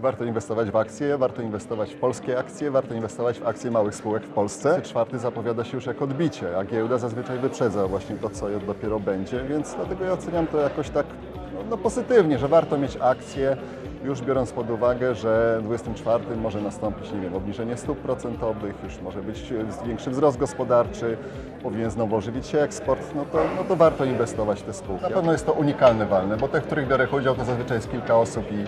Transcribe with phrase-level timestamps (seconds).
[0.00, 4.22] Warto inwestować w akcje, warto inwestować w polskie akcje, warto inwestować w akcje małych spółek
[4.22, 4.82] w Polsce.
[4.82, 9.44] Czwarty zapowiada się już jak odbicie, a giełda zazwyczaj wyprzedza właśnie to, co dopiero będzie,
[9.44, 11.06] więc dlatego ja oceniam to jakoś tak
[11.54, 13.56] no, no pozytywnie, że warto mieć akcje,
[14.04, 19.00] już biorąc pod uwagę, że w 24 może nastąpić, nie wiem, obniżenie stóp procentowych, już
[19.00, 21.16] może być e, większy wzrost gospodarczy,
[21.62, 25.02] powinien znowu ożywić się eksport, no to, no to warto inwestować w te spółki.
[25.02, 27.90] Na pewno jest to unikalne walne, bo te, w których biorę udział, to zazwyczaj jest
[27.90, 28.64] kilka osób i,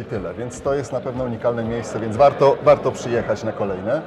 [0.00, 4.02] i tyle, więc to jest na pewno unikalne miejsce, więc warto, warto przyjechać na kolejne.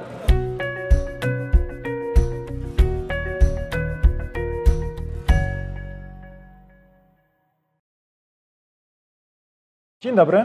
[10.02, 10.44] Dzień dobry.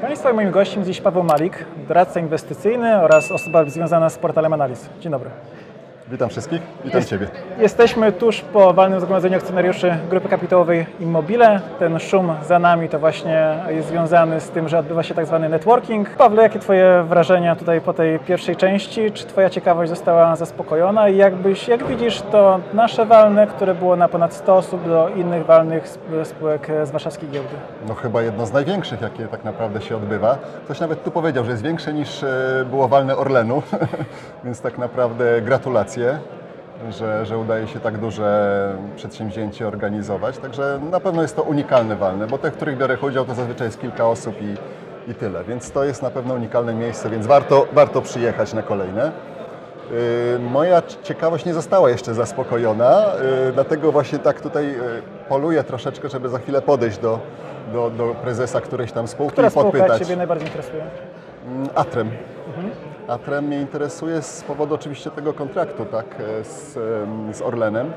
[0.00, 4.88] Państwa moim gościem dziś Paweł Malik, doradca inwestycyjny oraz osoba związana z portalem Analiz.
[5.00, 5.30] Dzień dobry.
[6.10, 7.28] Witam wszystkich, witam Jest- Ciebie.
[7.58, 11.60] Jesteśmy tuż po walnym zgromadzeniu akcjonariuszy Grupy Kapitałowej Immobile.
[11.78, 15.48] Ten szum za nami to właśnie jest związany z tym, że odbywa się tak zwany
[15.48, 16.10] networking.
[16.10, 19.12] Pawle, jakie Twoje wrażenia tutaj po tej pierwszej części?
[19.12, 21.08] Czy Twoja ciekawość została zaspokojona?
[21.08, 25.46] I jakbyś, jak widzisz to nasze walne, które było na ponad 100 osób do innych
[25.46, 27.48] walnych sp- spółek z warszawskiej giełdy?
[27.88, 30.38] No chyba jedno z największych, jakie tak naprawdę się odbywa.
[30.64, 33.62] Ktoś nawet tu powiedział, że jest większe niż e, było walne Orlenu,
[34.44, 35.97] więc tak naprawdę gratulacje,
[36.90, 40.38] że, że udaje się tak duże przedsięwzięcie organizować.
[40.38, 43.66] Także na pewno jest to unikalne walne, bo te, w których biorę udział, to zazwyczaj
[43.66, 44.54] jest kilka osób i,
[45.10, 45.44] i tyle.
[45.44, 49.12] Więc to jest na pewno unikalne miejsce, więc warto, warto przyjechać na kolejne.
[49.92, 53.06] Y, Moja ciekawość nie została jeszcze zaspokojona,
[53.48, 54.78] y, dlatego właśnie tak tutaj y,
[55.28, 57.18] poluję troszeczkę, żeby za chwilę podejść do,
[57.72, 60.02] do, do prezesa którejś tam spółki Która i spółka podpytać.
[60.02, 60.82] Ciebie najbardziej interesuje?
[61.46, 61.68] Mm,
[63.08, 63.20] Atrem.
[63.20, 66.72] Atrem mnie interesuje z powodu oczywiście tego kontraktu tak, e, z,
[67.36, 67.92] z Orlenem.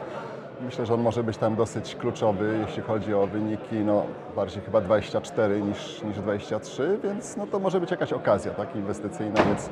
[0.66, 4.82] Myślę, że on może być tam dosyć kluczowy, jeśli chodzi o wyniki, no bardziej chyba
[4.82, 9.70] 24 niż, niż 23, więc no to może być jakaś okazja tak, inwestycyjna, więc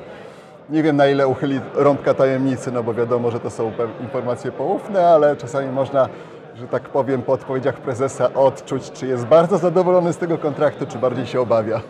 [0.70, 5.08] nie wiem na ile uchyli rąbka tajemnicy, no bo wiadomo, że to są informacje poufne,
[5.08, 6.10] ale czasami można,
[6.56, 10.98] że tak powiem, po odpowiedziach prezesa odczuć, czy jest bardzo zadowolony z tego kontraktu, czy
[10.98, 11.82] bardziej się obawia.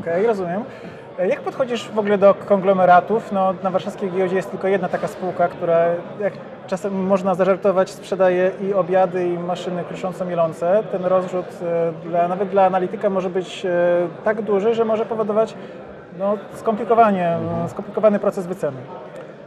[0.00, 0.64] Okej, rozumiem.
[1.18, 3.32] E, Jak podchodzisz w ogóle do konglomeratów?
[3.32, 5.78] No, na warszawskiej giełdzie jest tylko jedna taka spółka, która,
[6.20, 6.32] jak
[6.66, 10.82] czasem można zażartować, sprzedaje i obiady, i maszyny krusząco-mielące.
[10.92, 13.70] Ten rozrzut e, dla, nawet dla analityka może być e,
[14.24, 15.54] tak duży, że może powodować
[16.18, 17.68] no, skomplikowanie, Mhm.
[17.68, 18.76] skomplikowany proces wyceny.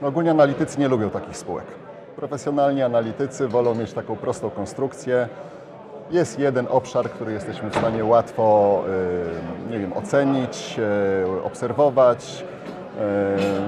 [0.01, 1.65] No, ogólnie analitycy nie lubią takich spółek.
[2.15, 5.27] Profesjonalni analitycy wolą mieć taką prostą konstrukcję.
[6.11, 8.83] Jest jeden obszar, który jesteśmy w stanie łatwo
[9.67, 10.79] y, nie wiem, ocenić,
[11.37, 12.45] y, obserwować,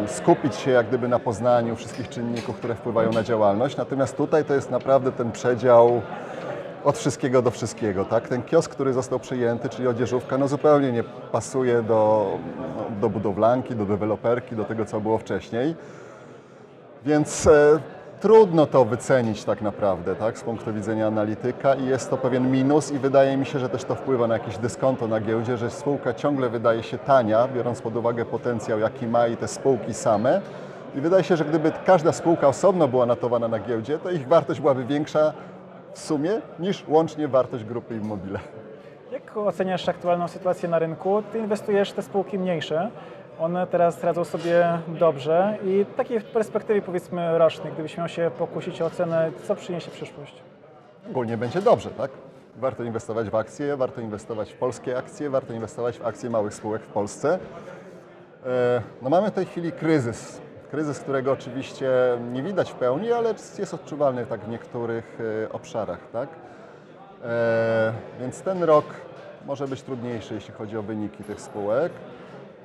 [0.05, 3.77] y, skupić się jak gdyby na poznaniu wszystkich czynników, które wpływają na działalność.
[3.77, 6.01] Natomiast tutaj to jest naprawdę ten przedział
[6.83, 8.05] od wszystkiego do wszystkiego.
[8.05, 8.27] Tak?
[8.27, 12.31] Ten kiosk, który został przyjęty, czyli odzieżówka, no zupełnie nie pasuje do,
[13.01, 15.75] do budowlanki, do deweloperki, do tego, co było wcześniej.
[17.05, 17.79] Więc e,
[18.23, 22.91] trudno to wycenić tak naprawdę, tak, z punktu widzenia analityka i jest to pewien minus
[22.91, 26.13] i wydaje mi się, że też to wpływa na jakieś dyskonto na giełdzie, że spółka
[26.13, 30.41] ciągle wydaje się tania, biorąc pod uwagę potencjał, jaki ma i te spółki same.
[30.95, 34.59] I wydaje się, że gdyby każda spółka osobno była notowana na giełdzie, to ich wartość
[34.59, 35.33] byłaby większa
[35.93, 38.39] w sumie niż łącznie wartość grupy Immobile.
[39.11, 41.23] Jak oceniasz aktualną sytuację na rynku?
[41.31, 42.89] Ty inwestujesz w te spółki mniejsze.
[43.39, 48.81] One teraz radzą sobie dobrze i w takiej perspektywie powiedzmy rocznej, gdybyś miał się pokusić
[48.81, 50.43] o ocenę, co przyniesie przyszłość?
[51.09, 52.11] ogólnie będzie dobrze, tak?
[52.55, 56.81] Warto inwestować w akcje, warto inwestować w polskie akcje, warto inwestować w akcje małych spółek
[56.81, 57.39] w Polsce.
[58.45, 60.41] E, No mamy w tej chwili kryzys.
[60.71, 61.91] Kryzys, którego oczywiście
[62.31, 63.29] nie widać w pełni, ale
[63.59, 66.29] jest odczuwalny tak w niektórych e, obszarach, tak?
[67.23, 68.85] E, Więc ten rok
[69.45, 71.91] może być trudniejszy, jeśli chodzi o wyniki tych spółek.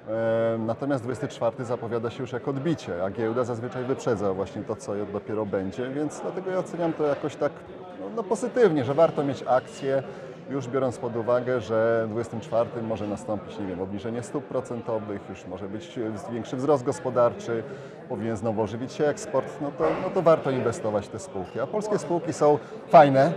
[0.09, 4.93] E, Natomiast 24 zapowiada się już jak odbicie, a giełda zazwyczaj wyprzedza właśnie to, co
[5.13, 7.53] dopiero będzie, więc dlatego ja oceniam to jakoś tak
[8.01, 10.03] no, no pozytywnie, że warto mieć akcje,
[10.51, 15.47] już biorąc pod uwagę, że w 24 może nastąpić, nie wiem, obniżenie stóp procentowych, już
[15.47, 15.99] może być
[16.33, 17.63] większy wzrost gospodarczy,
[18.09, 21.61] powinien znowu ożywić się eksport, no to, no to warto inwestować w te spółki.
[21.61, 22.59] A polskie spółki są
[22.89, 23.33] fajne,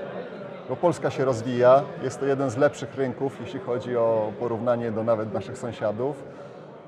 [0.69, 5.03] bo Polska się rozwija, jest to jeden z lepszych rynków, jeśli chodzi o porównanie do
[5.03, 6.23] nawet naszych sąsiadów.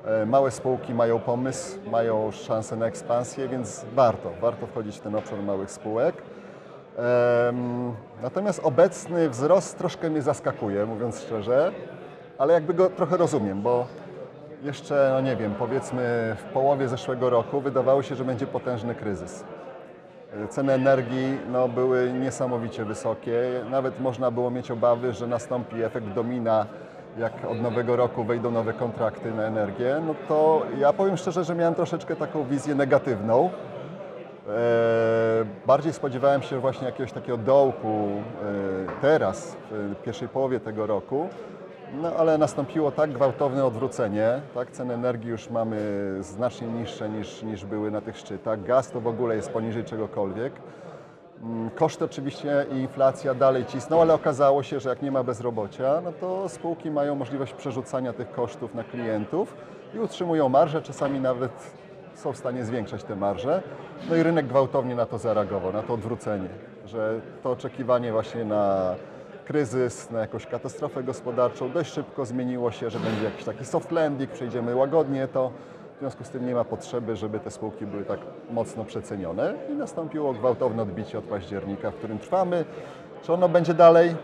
[0.05, 5.15] E, Małe spółki mają pomysł, mają szansę na ekspansję, więc warto, warto wchodzić w ten
[5.15, 6.15] obszar małych spółek.
[8.21, 11.71] Natomiast obecny wzrost troszkę mnie zaskakuje, mówiąc szczerze,
[12.37, 13.85] ale jakby go trochę rozumiem, bo
[14.63, 19.43] jeszcze, no nie wiem, powiedzmy w połowie zeszłego roku wydawało się, że będzie potężny kryzys.
[20.49, 23.41] Ceny energii no, były niesamowicie wysokie.
[23.69, 26.65] Nawet można było mieć obawy, że nastąpi efekt domina
[27.17, 31.55] jak od nowego roku wejdą nowe kontrakty na energię, no to ja powiem szczerze, że
[31.55, 33.49] miałem troszeczkę taką wizję negatywną.
[34.47, 41.29] E, bardziej spodziewałem się właśnie jakiegoś takiego dołku e, teraz, w pierwszej połowie tego roku,
[42.01, 45.77] no ale nastąpiło tak gwałtowne odwrócenie, tak, ceny energii już mamy
[46.19, 50.53] znacznie niższe niż, niż były na tych szczytach, gaz to w ogóle jest poniżej czegokolwiek.
[51.43, 56.01] Mm, Koszty oczywiście i inflacja dalej cisną, ale okazało się, że jak nie ma bezrobocia,
[56.03, 59.55] no to spółki mają możliwość przerzucania tych kosztów na klientów
[59.95, 61.51] i utrzymują marże, czasami nawet
[62.15, 63.61] są w stanie zwiększać te marże.
[64.09, 66.49] No i rynek gwałtownie na to zareagował, na to odwrócenie,
[66.85, 68.95] że to oczekiwanie właśnie na
[69.45, 74.31] kryzys, na jakąś katastrofę gospodarczą dość szybko zmieniło się, że będzie jakiś taki soft landing,
[74.31, 75.51] przejdziemy łagodnie to.
[75.95, 78.19] W związku z tym nie ma potrzeby, żeby te spółki były tak
[78.51, 82.65] mocno przecenione i nastąpiło gwałtowne odbicie od października, w którym trwamy.
[83.21, 84.15] Czy ono będzie dalej?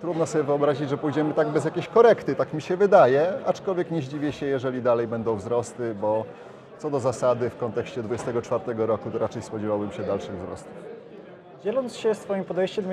[0.00, 4.02] Trudno sobie wyobrazić, że pójdziemy tak bez jakiejś korekty, tak mi się wydaje, aczkolwiek nie
[4.02, 6.24] zdziwię się, jeżeli dalej będą wzrosty, bo
[6.78, 10.72] co do zasady w kontekście 2024 roku to raczej spodziewałbym się dalszych wzrostów.
[11.64, 12.84] Dzieląc się swoim podejściem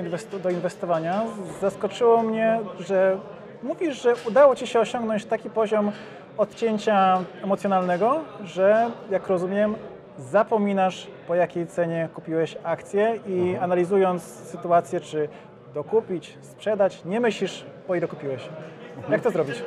[0.42, 1.22] do inwestowania,
[1.60, 3.18] zaskoczyło mnie, że
[3.62, 5.92] mówisz, że udało Ci się osiągnąć taki poziom
[6.38, 9.74] odcięcia emocjonalnego, że jak rozumiem,
[10.18, 15.28] zapominasz po jakiej cenie kupiłeś akcję i analizując sytuację, czy
[15.74, 18.48] dokupić, sprzedać, nie myślisz po ile kupiłeś.
[19.10, 19.62] Jak to zrobić?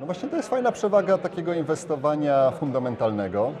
[0.00, 3.52] No właśnie to jest fajna przewaga takiego inwestowania fundamentalnego,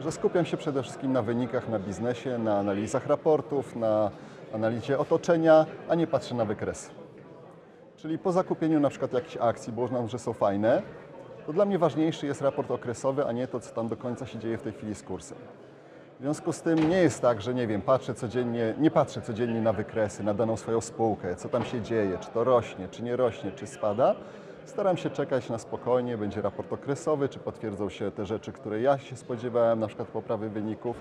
[0.00, 4.10] że skupiam się przede wszystkim na wynikach, na biznesie, na analizach raportów, na
[4.54, 6.90] analizie otoczenia, a nie patrzę na wykresy.
[7.96, 10.82] Czyli po zakupieniu na przykład jakichś akcji, bo uznam, że są fajne,
[11.46, 14.38] to dla mnie ważniejszy jest raport okresowy, a nie to, co tam do końca się
[14.38, 15.38] dzieje w tej chwili z kursem.
[16.18, 19.60] W związku z tym nie jest tak, że nie wiem, patrzę codziennie, nie patrzę codziennie
[19.60, 23.16] na wykresy, na daną swoją spółkę, co tam się dzieje, czy to rośnie, czy nie
[23.16, 24.14] rośnie, czy spada.
[24.64, 28.98] Staram się czekać na spokojnie, będzie raport okresowy, czy potwierdzą się te rzeczy, które ja
[28.98, 30.96] się spodziewałem, na przykład poprawy wyników.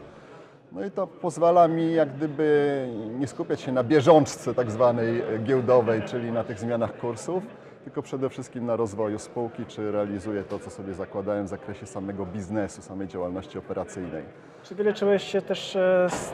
[0.71, 2.88] No i to pozwala mi jak gdyby
[3.19, 7.44] nie skupiać się na bieżączce tak zwanej giełdowej, czyli na tych zmianach kursów,
[7.84, 12.26] tylko przede wszystkim na rozwoju spółki, czy realizuję to, co sobie zakładałem w zakresie samego
[12.26, 14.24] biznesu, samej działalności operacyjnej.
[14.64, 16.34] Czy wyleczyłeś się też e, z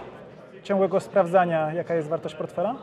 [0.64, 2.76] ciągłego sprawdzania, jaka jest wartość portfela?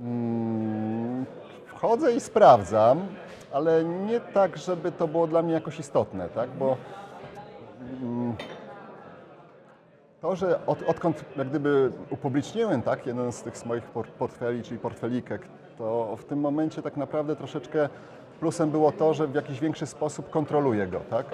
[0.00, 1.24] Mm,
[1.66, 3.06] Wchodzę i sprawdzam,
[3.52, 6.50] ale nie tak, żeby to było dla mnie jakoś istotne, tak?
[6.50, 6.76] Bo
[8.02, 8.34] mm,
[10.20, 14.78] to, że od, odkąd jak gdyby upubliczniłem tak, jeden z tych moich por- portfeli, czyli
[14.80, 15.42] portfelikek,
[15.78, 17.88] to w tym momencie tak naprawdę troszeczkę
[18.40, 21.26] plusem było to, że w jakiś większy sposób kontroluję go, tak?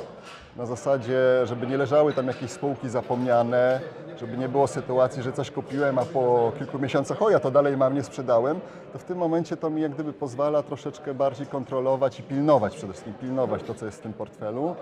[0.57, 3.81] Na zasadzie, żeby nie leżały tam jakieś spółki zapomniane,
[4.17, 7.77] żeby nie było sytuacji, że coś kupiłem, a po kilku miesiącach, o ja to dalej
[7.77, 8.61] mam, nie sprzedałem,
[8.93, 12.93] to w tym momencie to mi jak gdyby pozwala troszeczkę bardziej kontrolować i pilnować, przede
[12.93, 14.77] wszystkim pilnować to, co jest w tym portfelu.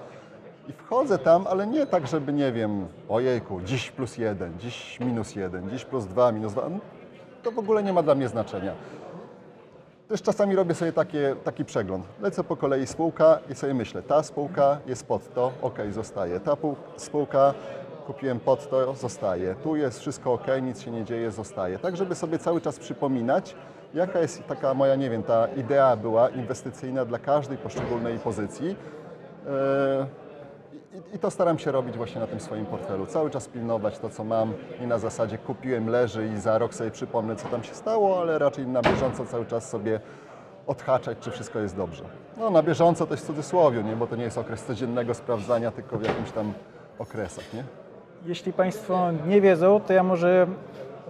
[0.69, 5.37] I wchodzę tam, ale nie tak, żeby nie wiem, ojejku, dziś plus jeden, dziś minus
[5.37, 6.62] jeden, dziś plus dwa, minus dwa.
[7.43, 8.73] To w ogóle nie ma dla mnie znaczenia.
[10.08, 12.04] Też czasami robię sobie takie, taki przegląd.
[12.20, 16.40] Lecę po kolei spółka i sobie myślę, ta spółka jest pod to, ok, zostaje.
[16.40, 17.54] Ta pół- spółka
[18.06, 19.54] kupiłem pod to, zostaje.
[19.54, 21.78] Tu jest wszystko ok, nic się nie dzieje, zostaje.
[21.78, 23.56] Tak, żeby sobie cały czas przypominać,
[23.94, 28.76] jaka jest taka moja, nie wiem, ta idea była inwestycyjna dla każdej poszczególnej pozycji.
[29.46, 30.06] E,
[30.94, 33.06] i, I to staram się robić właśnie na tym swoim portfelu.
[33.06, 34.53] Cały czas pilnować to, co mam.
[34.81, 38.39] Nie na zasadzie kupiłem, leży i za rok sobie przypomnę, co tam się stało, ale
[38.39, 40.01] raczej na bieżąco cały czas sobie
[40.67, 42.05] odhaczać, czy wszystko jest dobrze.
[42.37, 43.96] No na bieżąco też w cudzysłowie, nie?
[43.96, 46.53] bo to nie jest okres codziennego sprawdzania, tylko w jakimś tam
[46.99, 47.55] okresach.
[47.55, 47.65] Nie?
[48.27, 50.46] Jeśli Państwo nie wiedzą, to ja może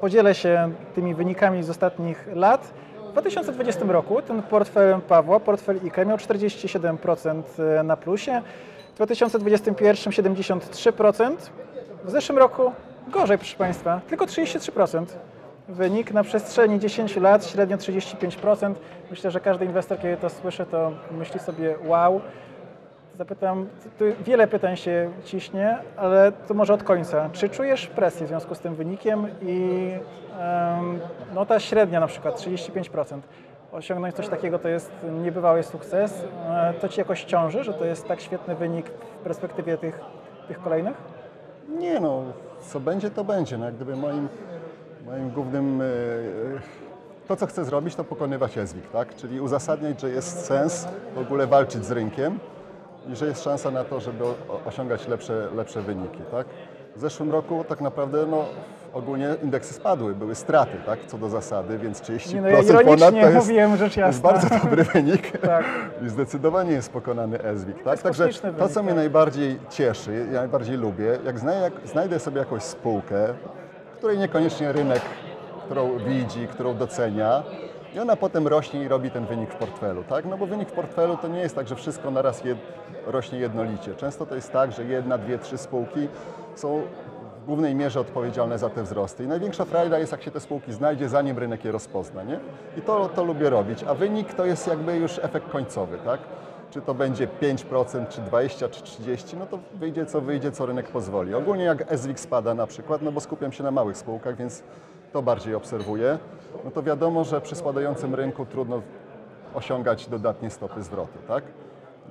[0.00, 2.72] podzielę się tymi wynikami z ostatnich lat.
[3.08, 7.42] W 2020 roku ten portfel Pawła, portfel IKE miał 47%
[7.84, 8.42] na plusie,
[8.92, 11.36] w 2021 73%,
[12.04, 12.72] w zeszłym roku
[13.08, 15.04] gorzej proszę Państwa, tylko 33%.
[15.68, 18.74] Wynik na przestrzeni 10 lat, średnio 35%.
[19.10, 22.20] Myślę, że każdy inwestor, kiedy to słyszy, to myśli sobie wow.
[23.18, 23.68] Zapytam,
[23.98, 27.30] tu wiele pytań się ciśnie, ale to może od końca.
[27.32, 29.90] Czy czujesz presję w związku z tym wynikiem i
[30.40, 31.00] em,
[31.34, 33.18] no ta średnia na przykład 35%,
[33.72, 36.24] osiągnąć coś takiego to jest niebywały sukces.
[36.48, 38.86] E, To Ci jakoś ciąży, że to jest tak świetny wynik
[39.20, 40.00] w perspektywie tych,
[40.48, 40.96] tych kolejnych?
[41.68, 42.22] Nie no,
[42.60, 43.58] co będzie, to będzie.
[43.58, 44.28] No, jak gdyby moim,
[45.06, 45.84] moim głównym, e,
[47.28, 49.14] to co chcę zrobić, to pokonywać język, tak?
[49.16, 52.38] Czyli uzasadniać, że jest sens w ogóle walczyć z rynkiem
[53.12, 54.24] i że jest szansa na to, żeby
[54.66, 56.46] osiągać lepsze, lepsze wyniki, tak?
[56.96, 58.44] W zeszłym roku tak naprawdę no,
[58.92, 63.10] ogólnie indeksy spadły, były straty, tak, co do zasady, więc 30% Nie, no ja ponad
[63.10, 64.30] to jest, mówiłem, rzecz to jest jasna.
[64.32, 65.64] bardzo dobry wynik Tak.
[66.06, 67.76] i zdecydowanie jest pokonany ESWIG.
[67.76, 67.86] Tak?
[67.92, 68.96] jest Także kosmiczny to, wynik, co mnie tak.
[68.98, 73.34] najbardziej cieszy, ja najbardziej lubię, jak znajdę, jak znajdę sobie jakąś spółkę,
[73.98, 75.00] której niekoniecznie rynek,
[75.64, 77.42] którą widzi, którą docenia,
[77.94, 80.24] i ona potem rośnie i robi ten wynik w portfelu, tak?
[80.24, 82.58] No bo wynik w portfelu to nie jest tak, że wszystko naraz jed,
[83.06, 83.94] rośnie jednolicie.
[83.94, 86.08] Często to jest tak, że jedna, dwie, trzy spółki
[86.54, 86.82] są
[87.42, 89.24] w głównej mierze odpowiedzialne za te wzrosty.
[89.24, 92.40] I największa frajda jest, jak się te spółki znajdzie, zanim rynek je rozpozna, nie?
[92.76, 93.84] I to, to lubię robić.
[93.84, 96.20] A wynik to jest jakby już efekt końcowy, tak?
[96.70, 100.88] Czy to będzie 5%, czy 20%, czy 30%, no to wyjdzie co wyjdzie, co rynek
[100.88, 101.34] pozwoli.
[101.34, 104.62] Ogólnie jak SWIG spada na przykład, no bo skupiam się na małych spółkach, więc
[105.12, 106.18] to bardziej obserwuję,
[106.64, 108.82] no to wiadomo, że przy spadającym rynku trudno
[109.54, 111.44] osiągać dodatnie stopy zwrotu, tak?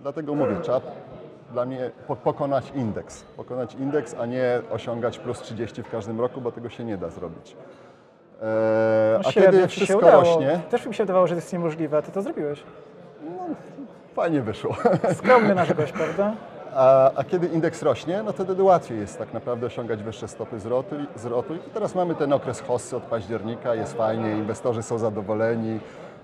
[0.02, 0.82] Dlatego mówię, trzeba
[1.52, 3.24] dla mnie po- pokonać indeks.
[3.24, 7.10] Pokonać indeks, a nie osiągać plus 30 w każdym roku, bo tego się nie da
[7.10, 7.56] zrobić.
[8.42, 8.48] Eee,
[9.24, 10.24] No a kiedy ci się wszystko udało.
[10.24, 12.64] rośnie, Też mi się wydawało, że to jest niemożliwe, a ty to zrobiłeś.
[14.16, 14.76] fajnie wyszło.
[15.14, 16.34] Skromny nasz gość, prawda?
[16.76, 20.60] A, a kiedy indeks rośnie, no to wtedy łatwiej jest tak naprawdę osiągać wyższe stopy
[20.60, 20.96] zwrotu.
[21.16, 21.56] zwrotu.
[21.56, 25.80] I teraz mamy ten okres hossy od października, jest fajnie, inwestorzy są zadowoleni,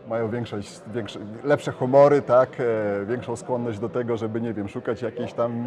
[0.10, 0.32] mają
[1.44, 5.66] lepsze humory, tak, e, większą skłonność do tego, żeby, nie wiem, szukać jakiejś tam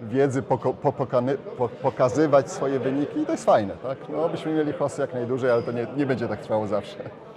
[0.00, 3.98] wiedzy, poko, po, pokany, po, pokazywać swoje wyniki i to jest fajne, tak.
[4.08, 7.29] No, byśmy mieli hossy jak najdłużej, ale to nie, nie będzie tak trwało zawsze.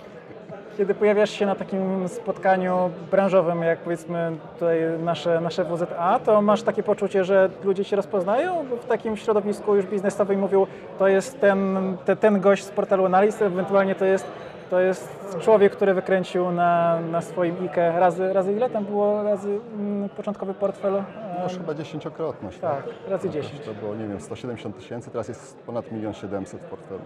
[0.78, 6.64] Kiedy pojawiasz się na takim spotkaniu branżowym, jak powiedzmy tutaj nasze, nasze WZA, to masz
[6.64, 10.68] takie poczucie, że ludzie cię rozpoznają w takim środowisku już biznesowym mówią,
[11.00, 14.26] to jest ten, te, ten gość z portalu analiz, ewentualnie to jest,
[14.70, 19.60] to jest człowiek, który wykręcił na, na swoim IKE razy, razy ile tam było, razy
[19.80, 21.04] mm, początkowy portfel?
[21.38, 22.60] No, już chyba dziesięciokrotność.
[22.60, 23.66] tak, razy Jakoś 10.
[23.66, 27.02] To było, nie wiem, 170 tysięcy, teraz jest ponad 1 700 w portfelu.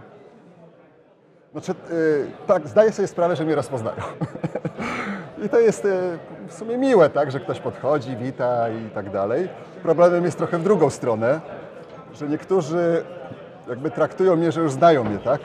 [1.51, 3.97] Znaczy, y, tak, zdaję sobie sprawę, że mnie rozpoznają.
[5.45, 5.89] I to jest y,
[6.47, 9.49] w sumie miłe, tak, że ktoś podchodzi, wita i tak dalej.
[9.83, 11.41] Problemem jest trochę w drugą stronę,
[12.13, 13.03] że niektórzy
[13.69, 15.41] jakby traktują mnie, że już znają mnie, tak?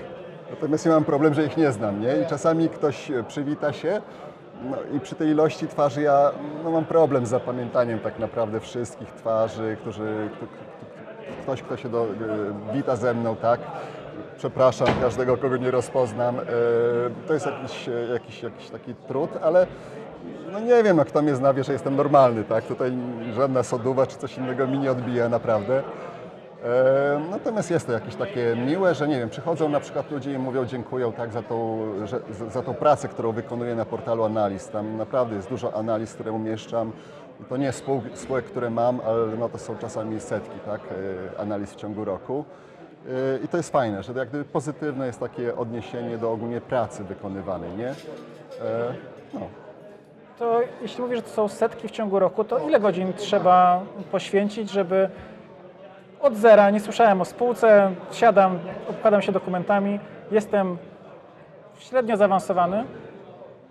[0.50, 2.16] Natomiast ja mam problem, że ich nie znam, nie?
[2.16, 4.00] I czasami ktoś e, przywita się
[4.70, 6.30] no, i przy tej ilości twarzy ja
[6.64, 11.88] no, mam problem z zapamiętaniem tak naprawdę wszystkich twarzy, którzy, kto, kto- ktoś, kto się
[11.88, 13.60] do, e, wita ze mną, tak?
[14.42, 16.38] Przepraszam każdego, kogo nie rozpoznam.
[16.38, 16.42] E,
[17.26, 19.66] To jest jakiś, e, jakiś, jakiś taki trud, ale
[20.52, 22.64] no nie wiem, no kto mnie zna, wie, że jestem normalny, tak?
[22.64, 22.92] Tutaj
[23.34, 25.82] żadna soduwa czy coś innego mi nie odbija naprawdę.
[26.64, 30.38] E, Natomiast jest to jakieś takie miłe, że nie wiem, przychodzą na przykład ludzie i
[30.38, 32.20] mówią dziękuję tak za tą, że,
[32.50, 34.68] za, tą pracę, którą wykonuję na portalu analiz.
[34.68, 36.92] Tam naprawdę jest dużo analiz, które umieszczam.
[37.48, 40.80] To nie spół, spółek, które mam, ale no to są czasami setki tak,
[41.38, 42.44] analiz w ciągu roku.
[43.44, 47.70] I to jest fajne, że jak gdyby pozytywne jest takie odniesienie do ogólnie pracy wykonywanej,
[47.76, 47.88] nie?
[47.88, 47.94] E,
[49.34, 49.40] No.
[50.38, 53.80] To jeśli mówisz, że to są setki w ciągu roku, to ile godzin trzeba
[54.12, 55.08] poświęcić, żeby
[56.20, 58.58] od zera, nie słyszałem o spółce, siadam,
[58.90, 60.78] obkładam się dokumentami, jestem
[61.78, 62.84] średnio zaawansowany,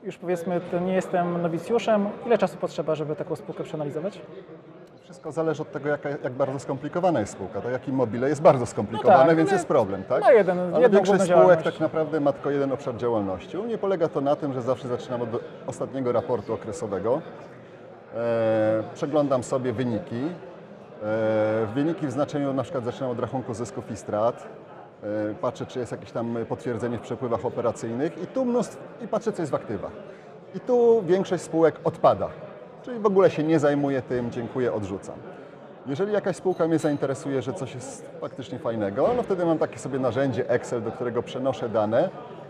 [0.03, 2.09] już powiedzmy, nie jestem nowicjuszem.
[2.25, 4.21] Ile czasu potrzeba, żeby taką spółkę przeanalizować?
[5.11, 7.61] Wszystko zależy od tego, jaka, jak bardzo skomplikowana jest spółka.
[7.61, 10.21] Tak jak Immobile jest bardzo skomplikowane, No tak, więc ale jest problem, tak?
[10.21, 13.57] ma jeden- Ale większość spółek tak naprawdę ma tylko jeden obszar działalności.
[13.57, 15.29] U mnie polega to na tym, że zawsze zaczynam od
[15.67, 17.21] ostatniego raportu okresowego.
[18.15, 20.21] E, przeglądam sobie wyniki.
[21.03, 24.47] E, wyniki w znaczeniu na przykład zaczynam od rachunku zysków i strat.
[25.03, 29.31] E, patrzę, czy jest jakieś tam potwierdzenie w przepływach operacyjnych i tu mnóstwo, i patrzę,
[29.31, 29.91] co jest w aktywach.
[30.55, 32.27] I tu większość spółek odpada.
[32.83, 35.15] Czyli w ogóle się nie zajmuję tym, dziękuję, odrzucam.
[35.87, 39.99] Jeżeli jakaś spółka mnie zainteresuje, że coś jest faktycznie fajnego, no wtedy mam takie sobie
[39.99, 42.09] narzędzie Excel, do którego przenoszę dane,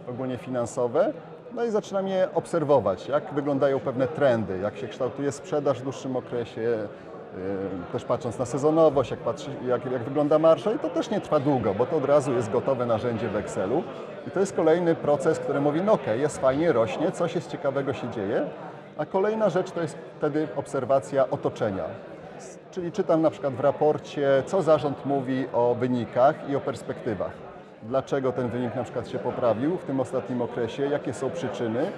[0.09, 1.13] ogólnie finansowe,
[1.55, 6.15] no i zaczynam je obserwować, jak wyglądają pewne trendy, jak się kształtuje sprzedaż w dłuższym
[6.15, 6.77] okresie, yy,
[7.91, 11.39] też patrząc na sezonowość, jak, patrzy, jak, jak wygląda marsza i to też nie trwa
[11.39, 13.83] długo, bo to od razu jest gotowe narzędzie w Excelu
[14.27, 17.93] i to jest kolejny proces, który mówi, no okej, jest fajnie, rośnie, coś jest ciekawego
[17.93, 18.45] się dzieje,
[19.01, 21.83] a kolejna rzecz to jest wtedy obserwacja otoczenia.
[22.71, 27.31] Czyli czytam na przykład w raporcie, co zarząd mówi o wynikach i o perspektywach.
[27.83, 31.91] Dlaczego ten wynik na przykład się poprawił w tym ostatnim okresie, jakie są przyczyny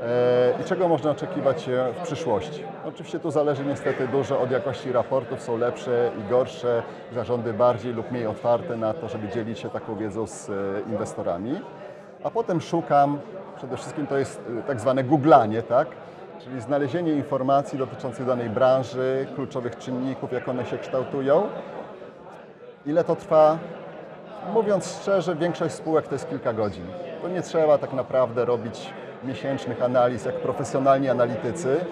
[0.00, 1.70] e, i czego można oczekiwać
[2.00, 2.64] w przyszłości.
[2.84, 6.82] Oczywiście tu zależy niestety dużo od jakości raportów, są lepsze i gorsze,
[7.12, 10.52] zarządy bardziej lub mniej otwarte na to, żeby dzielić się taką wiedzą z e,
[10.90, 11.60] inwestorami.
[12.24, 13.18] A potem szukam,
[13.56, 15.88] przede wszystkim to jest e, tak zwane googlanie, tak?
[16.44, 21.42] Czyli znalezienie informacji dotyczących danej branży, kluczowych czynników, jak one się kształtują.
[22.86, 23.58] Ile to trwa?
[24.54, 26.84] Mówiąc szczerze, większość spółek to jest kilka godzin.
[27.22, 28.90] To nie trzeba tak naprawdę robić
[29.24, 31.84] miesięcznych analiz jak profesjonalni analitycy,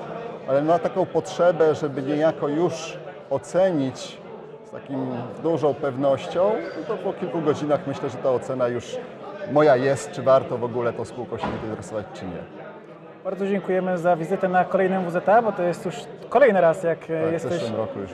[0.49, 2.99] ale na taką potrzebę, żeby niejako już
[3.31, 4.19] ocenić
[4.65, 5.07] z takim
[5.43, 8.97] dużą pewnością, no to po kilku godzinach myślę, że ta ocena już
[9.53, 12.60] moja jest, czy warto w ogóle tą spółką się interesować, czy nie.
[13.25, 15.95] Bardzo dziękujemy za wizytę na kolejnym WZA, bo to jest już
[16.29, 17.63] kolejny raz, jak e, w jesteś,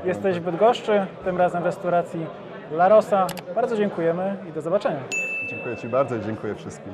[0.04, 0.52] jesteś w tak.
[0.52, 2.26] Bydgoszczy, tym razem w restauracji
[2.70, 3.26] La Rosa.
[3.54, 5.00] Bardzo dziękujemy i do zobaczenia.
[5.50, 6.92] Dziękuję Ci bardzo i dziękuję wszystkim.